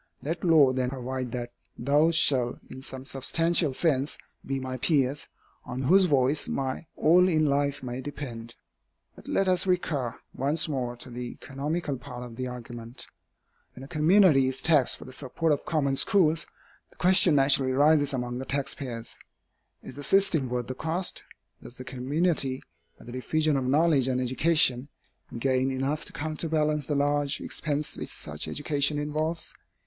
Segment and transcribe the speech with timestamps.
[0.23, 5.27] Let law then provide that those shall, in some substantial sense, be my peers,
[5.63, 8.55] on whose voice my all in life may depend.
[9.15, 13.05] But let us recur once more to the economical part of the argument.
[13.75, 16.47] When a community is taxed for the support of common schools,
[16.89, 19.19] the question naturally rises among the taxpayers,
[19.83, 21.21] Is the system worth the cost?
[21.61, 22.63] Does the community,
[22.97, 24.87] by the diffusion of knowledge and education,
[25.37, 29.53] gain enough to counterbalance the large expense which such education involves?